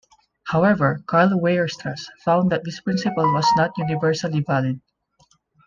[0.45, 4.81] However, Karl Weierstrass found that this principle was not universally valid.